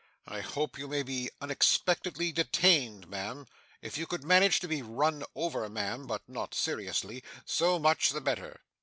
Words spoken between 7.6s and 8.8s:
much the better.